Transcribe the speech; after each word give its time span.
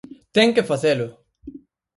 ¡Ten 0.35 0.47
que 0.55 0.67
facelo! 0.71 1.07